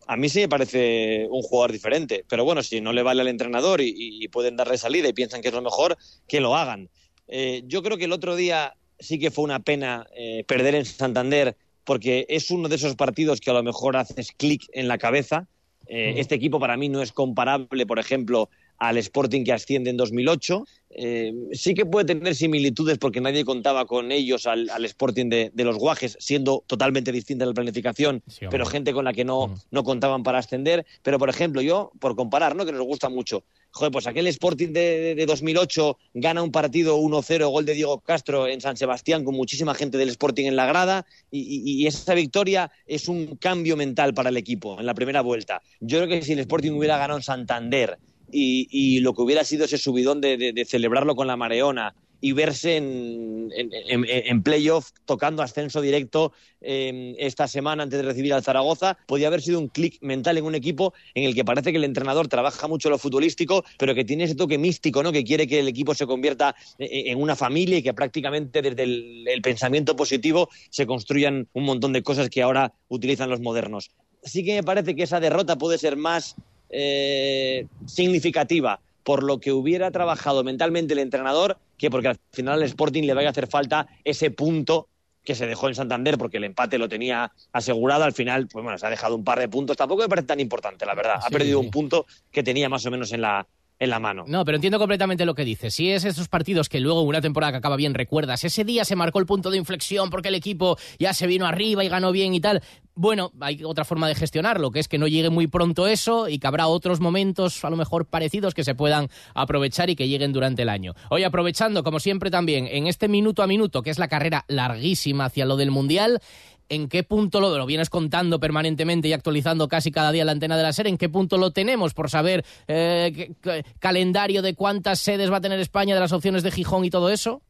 [0.06, 2.24] a mí sí me parece un jugador diferente.
[2.28, 5.48] Pero bueno, si no le vale al entrenador y, pueden darle salida y piensan que
[5.48, 6.88] es lo mejor, que lo hagan.
[7.28, 10.84] Eh, yo creo que el otro día sí que fue una pena eh, perder en
[10.84, 14.98] Santander porque es uno de esos partidos que a lo mejor haces clic en la
[14.98, 15.46] cabeza.
[15.86, 19.96] Eh, este equipo para mí no es comparable, por ejemplo, al Sporting que asciende en
[19.96, 20.64] 2008.
[20.98, 25.76] Eh, sí que puede tener similitudes porque nadie contaba con ellos al, Sporting de, los
[25.76, 30.38] Guajes, siendo totalmente distinta la planificación, pero gente con la que no, no contaban para
[30.38, 30.86] ascender.
[31.02, 32.64] Pero, por ejemplo, yo, por comparar, ¿no?
[32.64, 33.44] que nos gusta mucho,
[33.76, 38.62] joder, pues aquel Sporting de, 2008 gana un partido 1-0, gol de Diego Castro en
[38.62, 43.08] San Sebastián, con muchísima gente del Sporting en la grada, y, y, esa victoria es
[43.08, 45.60] un cambio mental para el equipo en la primera vuelta.
[45.80, 47.98] Yo creo que si el Sporting hubiera ganado en Santander,
[48.30, 53.50] y, lo que hubiera sido ese subidón de, celebrarlo con la Mareona y verse en,
[53.54, 59.42] en, playoff tocando ascenso directo em, esta semana antes de recibir al Zaragoza, podía haber
[59.42, 62.66] sido un clic mental en un equipo en el que parece que el entrenador trabaja
[62.68, 65.12] mucho lo futbolístico, pero que tiene ese toque místico, ¿no?
[65.12, 68.62] que quiere que el equipo se convierta e, e, en una familia y que prácticamente
[68.62, 73.90] desde el pensamiento positivo se construyan un montón de cosas que ahora utilizan los modernos.
[74.22, 76.34] Sí que me parece que esa derrota puede ser más
[76.70, 82.62] eh, significativa por lo que hubiera trabajado mentalmente el entrenador que porque al final al
[82.64, 84.88] Sporting le vaya a hacer falta ese punto
[85.22, 88.04] que se dejó en Santander porque el empate lo tenía asegurado.
[88.04, 89.76] Al final, pues bueno, se ha dejado un par de puntos.
[89.76, 91.16] Tampoco me parece tan importante, la verdad.
[91.20, 93.46] Ha perdido un punto que tenía más o menos en la,
[93.78, 94.24] en la mano.
[94.26, 95.74] No, pero entiendo completamente lo que dices.
[95.74, 98.96] Si es esos partidos que luego una temporada que acaba bien recuerdas, ese día se
[98.96, 102.34] marcó el punto de inflexión porque el equipo ya se vino arriba y ganó bien
[102.34, 102.62] y tal.
[102.94, 106.38] Bueno, hay otra forma de gestionarlo, que es que no llegue muy pronto eso y
[106.38, 110.32] que habrá otros momentos a lo mejor parecidos que se puedan aprovechar y que lleguen
[110.32, 110.94] durante el año.
[111.10, 115.26] Hoy aprovechando, como siempre también, en este minuto a minuto, que es la carrera larguísima
[115.26, 116.22] hacia lo del Mundial,
[116.68, 120.56] ¿en qué punto lo, lo vienes contando permanentemente y actualizando casi cada día la antena
[120.56, 120.90] de la serie?
[120.90, 123.32] ¿En qué punto lo tenemos por saber eh,
[123.78, 127.10] calendario de cuántas sedes va a tener España, de las opciones de Gijón y todo
[127.10, 127.42] eso?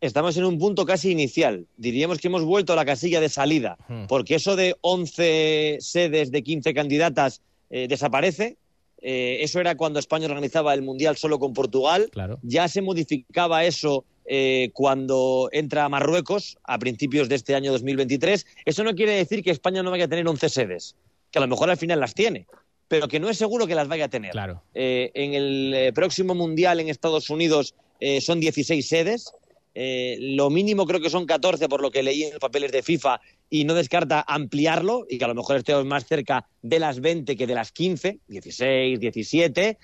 [0.00, 1.66] Estamos en un punto casi inicial.
[1.76, 4.06] Diríamos que hemos vuelto a la casilla de salida, hmm.
[4.08, 8.56] porque eso de 11 sedes de 15 candidatas eh, desaparece.
[9.00, 12.10] Eh, eso era cuando España organizaba el Mundial solo con Portugal.
[12.42, 18.46] Ya se modificaba eso eh, cuando entra Marruecos a principios de este año 2023.
[18.64, 20.94] Eso no quiere decir que España no vaya a tener 11 sedes,
[21.30, 22.46] que a lo mejor al final las tiene,
[22.86, 24.32] pero que no es seguro que las vaya a tener.
[24.74, 27.74] Eh, en el eh, próximo Mundial en Estados Unidos
[28.20, 29.32] son 16 sedes.
[29.74, 33.20] lo mínimo creo que son 14 por lo que leí en los papeles de FIFA
[33.48, 37.36] y no descarta ampliarlo y que a lo mejor estemos más cerca de las 20
[37.36, 39.78] que de las 15, 16, 17.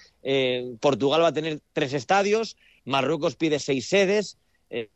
[0.80, 2.56] Portugal va a tener tres estadios,
[2.88, 4.38] Marruecos pide seis sedes.
[4.70, 4.88] Eh,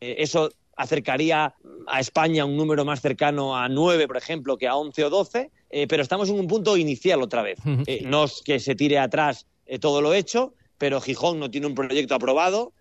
[0.00, 1.54] eh, eso acercaría
[1.86, 5.50] a España un número más cercano a nueve, por ejemplo, que a once o doce.
[5.70, 7.58] Eh, pero estamos en un punto inicial otra vez.
[8.02, 9.46] no es que se tire atrás
[9.80, 12.72] todo lo hecho, pero Gijón no tiene un proyecto aprobado,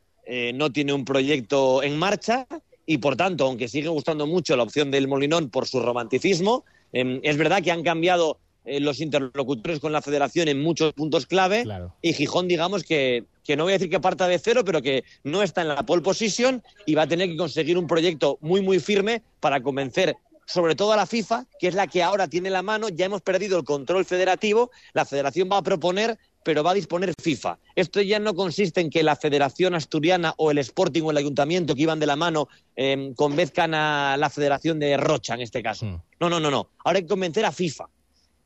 [0.53, 2.45] no tiene un proyecto en marcha
[2.85, 7.37] y, por tanto, aunque sigue gustando mucho la opción del Molinón por su romanticismo, es
[7.37, 11.65] verdad que han cambiado eh, los interlocutores con la federación en muchos puntos clave
[12.01, 15.03] y Gijón, digamos que, que no voy a decir que parta de cero, pero que
[15.23, 18.61] no está en la pole position y va a tener que conseguir un proyecto muy,
[18.61, 22.49] muy firme para convencer sobre todo a la FIFA, que es la que ahora tiene
[22.49, 26.71] la mano, ya hemos perdido el control federativo, la federación va a proponer, pero va
[26.71, 27.57] a disponer FIFA.
[27.75, 31.73] Esto ya no consiste en que la Federación Asturiana o el Sporting o el Ayuntamiento
[31.73, 35.87] que iban de la mano eh, convenzcan a la Federación de Rocha, en este caso.
[35.87, 36.01] Mm.
[36.19, 36.69] No, no, no, no.
[36.83, 37.89] Ahora hay que convencer a FIFA.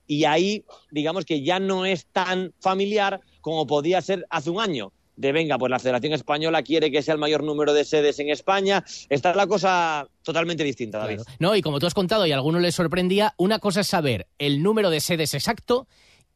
[0.10, 4.91] Y ahí, digamos que ya no es tan familiar como podía ser hace un año
[5.15, 8.30] de venga, pues la Federación Española quiere que sea el mayor número de sedes en
[8.30, 8.84] España.
[9.08, 11.19] Está la cosa totalmente distinta, David.
[11.38, 14.28] No, y como tú has contado y a alguno les sorprendía, una cosa es saber
[14.39, 15.88] el número de sedes exacto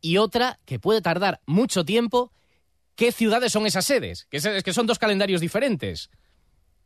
[0.02, 2.32] y otra que puede tardar mucho tiempo.
[2.96, 4.28] ¿Qué ciudades son esas sedes?
[4.30, 6.12] Que, es que son dos calendarios diferentes.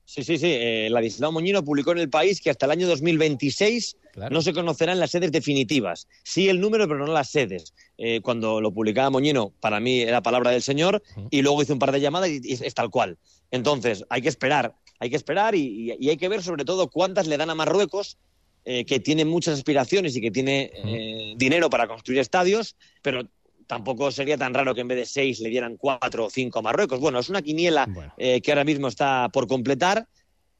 [0.08, 0.48] Sí, sí, sí.
[0.50, 3.98] Eh, Ladislao Moñino publicó en el país que hasta el año 2026
[4.32, 6.08] no se conocerán las sedes definitivas.
[6.24, 7.74] Sí el número, pero no las sedes.
[7.98, 11.80] Eh, cuando lo publicaba Moñino, para mí era palabra del señor, y luego hizo un
[11.80, 13.17] par de llamadas y, es tal cual.
[13.52, 17.36] Entonces, hay que esperar, hay que esperar y, hay que ver sobre todo cuántas le
[17.36, 18.17] dan a Marruecos,
[18.63, 23.28] eh, que tiene muchas aspiraciones y que tiene eh, dinero para construir estadios, pero
[23.67, 26.62] tampoco sería tan raro que en vez de seis le dieran cuatro o cinco a
[26.62, 26.99] Marruecos.
[26.99, 30.08] Bueno, es una quiniela eh, que ahora mismo está por completar,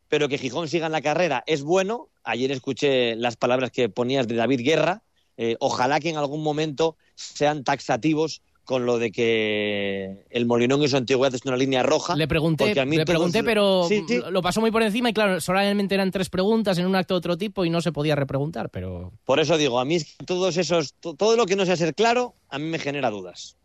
[0.10, 2.10] pero que Gijón siga en la carrera es bueno.
[2.24, 5.04] Ayer escuché las palabras que ponías de David Guerra.
[5.38, 10.90] Eh, ojalá que en algún momento sean taxativos con lo de que el Molinón y
[10.90, 12.18] su antigüedad es una línea roja.
[12.18, 13.88] Le pregunté, le pregunté pero
[14.30, 17.20] lo pasó muy por encima y claro, solamente eran tres preguntas en un acto de
[17.20, 19.14] otro tipo y no se podía repreguntar, pero...
[19.24, 22.60] Por eso digo, a mí todos esos, todo lo que no sea ser claro, a
[22.60, 23.56] mí me genera dudas.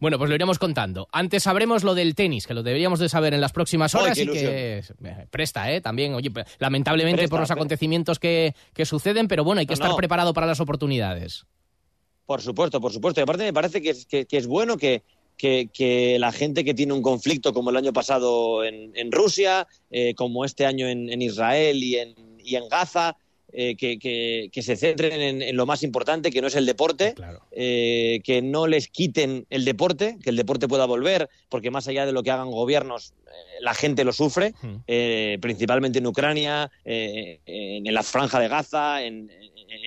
[0.00, 1.08] Bueno, pues lo iremos contando.
[1.12, 4.26] Antes sabremos lo del tenis, que lo deberíamos de saber en las próximas horas y
[4.26, 4.82] que
[5.30, 5.82] presta, ¿eh?
[5.82, 8.54] También, oye, lamentablemente por los acontecimientos que,
[8.86, 11.44] suceden, pero bueno, hay que estar preparado para las oportunidades.
[12.28, 13.20] Por supuesto, por supuesto.
[13.20, 15.02] Y aparte me parece que es, que, es bueno que,
[15.38, 20.44] que, la gente que tiene un conflicto como el año pasado en, Rusia, eh, como
[20.44, 22.14] este año en, Israel y en,
[22.44, 23.16] y en Gaza,
[23.50, 27.14] eh, que, se centren en, lo más importante, que no es el deporte,
[27.50, 32.04] eh, que no les quiten el deporte, que el deporte pueda volver, porque más allá
[32.04, 33.14] de lo que hagan gobiernos,
[33.60, 34.52] la gente lo sufre,
[35.40, 39.30] principalmente en Ucrania, en, la franja de Gaza, en,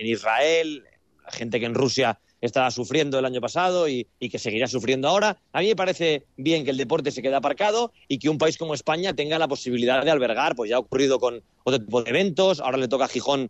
[0.04, 0.86] Israel,
[1.24, 5.38] la gente que en Rusia estaba sufriendo el año pasado y, que seguirá sufriendo ahora.
[5.54, 8.58] A mí me parece bien que el deporte se quede aparcado y que un país
[8.58, 12.10] como España tenga la posibilidad de albergar, pues ya ha ocurrido con otro tipo de
[12.10, 13.50] eventos, ahora le toca a Gijón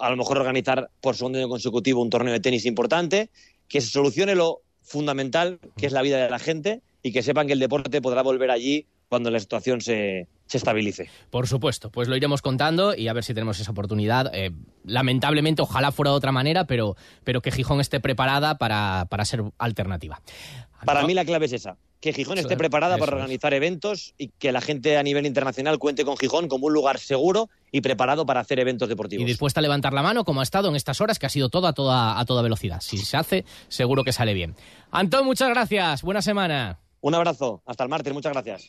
[0.00, 3.30] a lo mejor organizar por segundo año consecutivo un torneo de tenis importante,
[3.68, 7.46] que se solucione lo fundamental, que es la vida de la gente, y que sepan
[7.46, 11.08] que el deporte podrá volver allí cuando la situación se, se estabilice.
[11.30, 14.30] Por supuesto, pues lo iremos contando y a ver si tenemos esa oportunidad.
[14.34, 14.50] Eh,
[14.84, 20.20] lamentablemente, ojalá fuera de otra manera, pero, pero que Gijón esté preparada para, ser alternativa.
[20.84, 24.52] Para mí la clave es esa, que Gijón esté preparada para organizar eventos y que
[24.52, 28.40] la gente a nivel internacional cuente con Gijón como un lugar seguro y preparado para
[28.40, 29.22] hacer eventos deportivos.
[29.22, 31.48] Y dispuesta a levantar la mano como ha estado en estas horas, que ha sido
[31.48, 32.82] todo a toda, a toda velocidad.
[32.82, 34.54] Si se hace, seguro que sale bien.
[34.90, 36.02] Antón, muchas gracias.
[36.02, 36.80] Buena semana.
[37.00, 37.62] Un abrazo.
[37.64, 38.12] Hasta el martes.
[38.12, 38.68] Muchas gracias.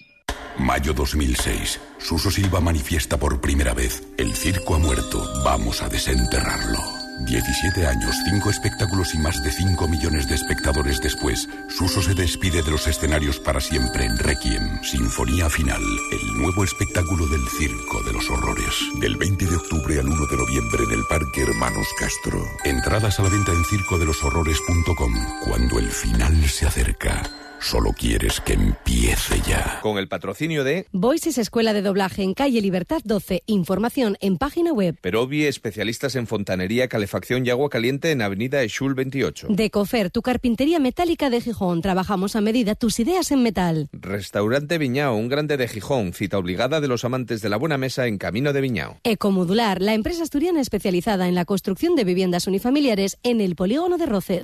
[0.57, 1.79] Mayo 2006.
[1.97, 4.03] Suso Silva manifiesta por primera vez.
[4.17, 5.23] El circo ha muerto.
[5.43, 6.79] Vamos a desenterrarlo.
[7.23, 12.61] 17 años, 5 espectáculos y más de 5 millones de espectadores después, Suso se despide
[12.61, 18.13] de los escenarios para siempre en Requiem, Sinfonía Final, el nuevo espectáculo del Circo de
[18.13, 18.75] los Horrores.
[18.99, 22.43] Del 20 de octubre al 1 de noviembre en el Parque Hermanos Castro.
[22.65, 25.13] Entradas a la venta en circodeloshorrores.com
[25.45, 27.23] cuando el final se acerca.
[27.65, 29.79] Solo quieres que empiece ya.
[29.81, 33.41] Con el patrocinio de Voices Escuela de Doblaje en Calle Libertad 12.
[33.47, 34.95] Información en página web.
[35.01, 39.47] Perovi, especialistas en fontanería, calefacción y agua caliente en Avenida Eshul 28.
[39.49, 41.81] Decofer, tu carpintería metálica de Gijón.
[41.81, 43.89] Trabajamos a medida tus ideas en metal.
[43.93, 46.13] Restaurante Viñao, un grande de Gijón.
[46.13, 48.99] Cita obligada de los amantes de la buena mesa en Camino de Viñao.
[49.03, 54.05] Ecomodular, la empresa asturiana especializada en la construcción de viviendas unifamiliares en el polígono de
[54.05, 54.43] Roce.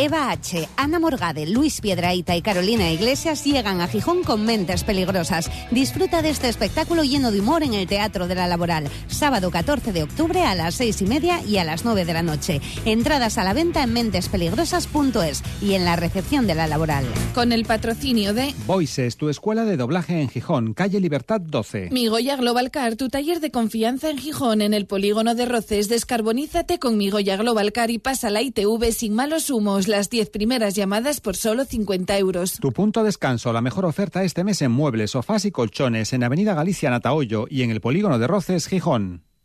[0.00, 5.50] Eva H., Ana Morgade, Luis Piedraíta y Carolina Iglesias llegan a Gijón con mentes peligrosas.
[5.72, 8.88] Disfruta de este espectáculo lleno de humor en el Teatro de la Laboral.
[9.08, 12.22] Sábado 14 de octubre a las seis y media y a las 9 de la
[12.22, 12.60] noche.
[12.84, 17.04] Entradas a la venta en mentespeligrosas.es y en la recepción de la Laboral.
[17.34, 21.88] Con el patrocinio de Voices, tu escuela de doblaje en Gijón, calle Libertad 12.
[21.90, 25.88] Migoya Global Car, tu taller de confianza en Gijón, en el polígono de Roces.
[25.88, 30.74] Descarbonízate con Migoya Global Car y pasa la ITV sin malos humos las 10 primeras
[30.74, 32.58] llamadas por solo 50 euros.
[32.60, 36.22] Tu punto de descanso, la mejor oferta este mes en muebles, sofás y colchones en
[36.22, 39.27] Avenida Galicia Natahoyo y en el Polígono de Roces, Gijón.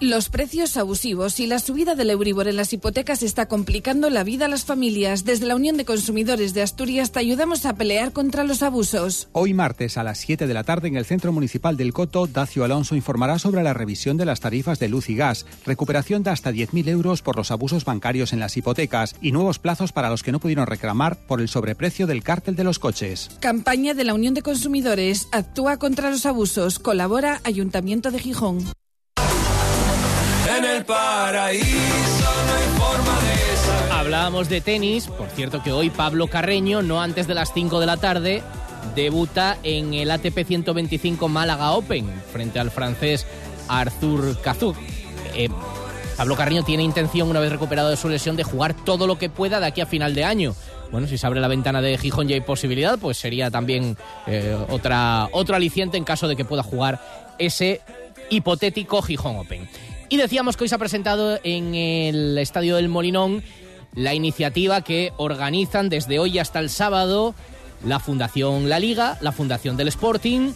[0.00, 4.44] Los precios abusivos y la subida del Euribor en las hipotecas está complicando la vida
[4.44, 5.24] a las familias.
[5.24, 9.28] Desde la Unión de Consumidores de Asturias te ayudamos a pelear contra los abusos.
[9.32, 12.62] Hoy martes a las 7 de la tarde en el Centro Municipal del Coto, Dacio
[12.62, 16.52] Alonso informará sobre la revisión de las tarifas de luz y gas, recuperación de hasta
[16.52, 20.30] 10.000 euros por los abusos bancarios en las hipotecas y nuevos plazos para los que
[20.30, 23.30] no pudieron reclamar por el sobreprecio del cártel de los coches.
[23.40, 25.26] Campaña de la Unión de Consumidores.
[25.32, 26.78] Actúa contra los abusos.
[26.78, 28.66] Colabora Ayuntamiento de Gijón.
[30.56, 36.28] En el paraíso no hay forma de Hablábamos de tenis, por cierto que hoy Pablo
[36.28, 38.42] Carreño, no antes de las 5 de la tarde,
[38.94, 43.26] debuta en el ATP 125 Málaga Open frente al francés
[43.68, 44.76] Arthur Cazuk.
[45.34, 45.50] Eh,
[46.16, 49.28] Pablo Carreño tiene intención, una vez recuperado de su lesión, de jugar todo lo que
[49.28, 50.54] pueda de aquí a final de año.
[50.90, 54.56] Bueno, si se abre la ventana de Gijón y hay posibilidad, pues sería también eh,
[54.70, 57.82] otra, otro aliciente en caso de que pueda jugar ese
[58.30, 59.68] hipotético Gijón Open.
[60.08, 63.42] Y decíamos que hoy se ha presentado en el Estadio del Molinón
[63.94, 67.34] la iniciativa que organizan desde hoy hasta el sábado
[67.84, 70.52] la Fundación La Liga, la Fundación del Sporting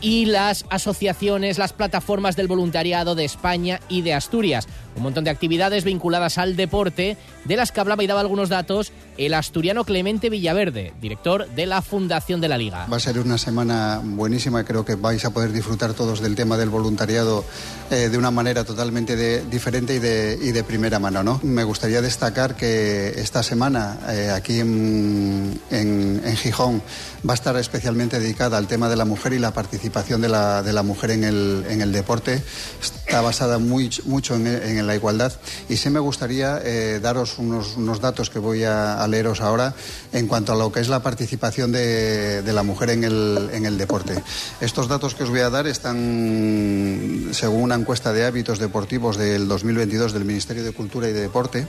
[0.00, 4.68] y las asociaciones, las plataformas del voluntariado de España y de Asturias.
[4.96, 8.92] Un montón de actividades vinculadas al deporte, de las que hablaba y daba algunos datos
[9.16, 12.86] el asturiano Clemente Villaverde, director de la Fundación de la Liga.
[12.90, 16.56] Va a ser una semana buenísima, creo que vais a poder disfrutar todos del tema
[16.56, 17.44] del voluntariado
[17.90, 21.22] eh, de una manera totalmente diferente y de, y de, primera mano.
[21.22, 21.40] ¿no?
[21.42, 26.82] Me gustaría destacar que esta semana eh, aquí en, en, Gijón
[27.28, 30.62] va a estar especialmente dedicada al tema de la mujer y la participación de la,
[30.62, 32.42] de la mujer en el, en el deporte.
[32.80, 35.32] Está basada muy, mucho en, en la igualdad
[35.68, 39.74] y sí me gustaría eh, daros unos, datos que voy a, leeros ahora
[40.12, 43.78] en cuanto a lo que es la participación de, la mujer en el, en el,
[43.78, 44.22] deporte.
[44.60, 49.48] Estos datos que os voy a dar están según una encuesta de hábitos deportivos del
[49.48, 51.66] 2022 del Ministerio de Cultura y de Deporte.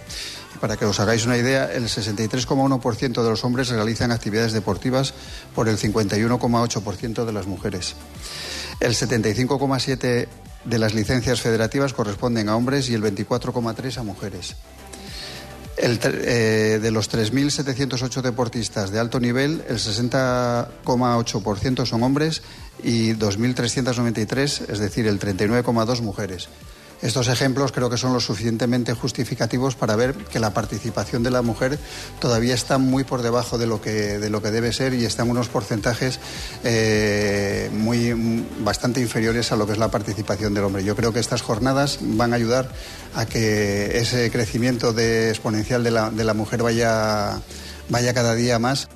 [0.60, 5.14] Para que os hagáis una idea, el 63,1% de los hombres realizan actividades deportivas
[5.56, 7.96] por el 51,8% de las mujeres.
[8.80, 10.28] El 75,7%
[10.66, 14.56] de las licencias federativas corresponden a hombres y el 24,3% a mujeres.
[15.78, 22.44] El, eh, de los 3.708 deportistas de alto nivel, el 60,8% son hombres
[22.84, 26.50] y 2.393, es decir, el 39,2% mujeres.
[27.02, 31.42] Estos ejemplos creo que son lo suficientemente justificativos para ver que la participación de la
[31.42, 31.80] mujer
[32.20, 35.24] todavía está muy por debajo de lo que, de lo que debe ser y está
[35.24, 36.20] en unos porcentajes
[36.64, 40.84] eh, muy, bastante inferiores a lo que es la participación del hombre.
[40.84, 42.70] Yo creo que estas jornadas van a ayudar
[43.16, 47.42] a que ese crecimiento de exponencial de la, de la mujer vaya,
[47.90, 48.90] vaya cada día más.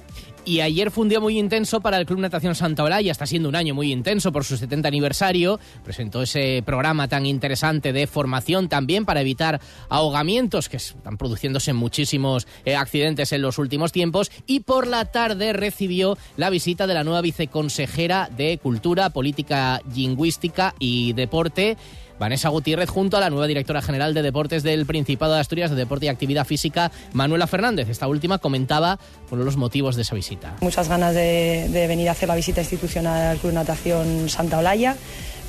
[0.48, 3.50] Y ayer fue un día muy intenso para el Club Natación Santa Olaya, está siendo
[3.50, 5.60] un año muy intenso por su 70 aniversario.
[5.84, 12.46] Presentó ese programa tan interesante de formación también para evitar ahogamientos, que están produciéndose muchísimos
[12.64, 14.32] eh, accidentes en los últimos tiempos.
[14.46, 20.76] Y por la tarde recibió la visita de la nueva viceconsejera de Cultura, Política Lingüística
[20.78, 21.76] y Deporte.
[22.20, 25.76] Vanessa Gutiérrez junto a la nueva directora general de Deportes del Principado de Asturias de
[25.76, 27.90] Deporte y Actividad Física, Manuela Fernández.
[27.90, 29.00] Esta última comentaba
[29.32, 30.56] los motivos de esa visita.
[30.62, 34.96] Muchas ganas de, venir a hacer la visita institucional al Club Natación Santa Olaya,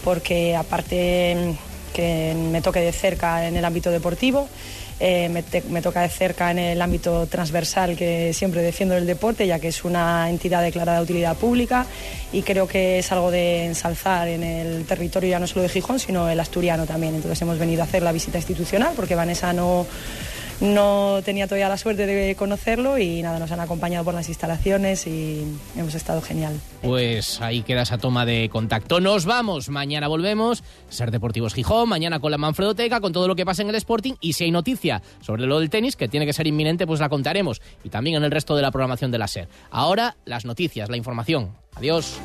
[0.04, 1.56] porque aparte
[1.94, 4.48] que me toque de cerca en el ámbito deportivo,
[4.98, 9.58] eh, me, toca de cerca en el ámbito transversal que siempre defiendo el deporte, ya
[9.58, 11.86] que es una entidad declarada de utilidad pública
[12.32, 15.98] y creo que es algo de ensalzar en el territorio ya no solo de Gijón,
[15.98, 17.14] sino el asturiano también.
[17.14, 19.86] Entonces hemos venido a hacer la visita institucional porque Vanessa no
[20.60, 25.06] no tenía todavía la suerte de conocerlo y nada, nos han acompañado por las instalaciones
[25.06, 25.44] y
[25.76, 26.58] hemos estado genial.
[26.82, 29.00] Pues ahí queda esa toma de contacto.
[29.00, 33.44] Nos vamos, mañana volvemos, Ser Deportivos Gijón, mañana con la Manfredoteca, con todo lo que
[33.44, 36.32] pasa en el Sporting y si hay noticia sobre lo del tenis, que tiene que
[36.32, 39.28] ser inminente, pues la contaremos y también en el resto de la programación de la
[39.28, 39.48] SER.
[39.70, 41.56] Ahora, las noticias, la información.
[41.74, 42.18] Adiós.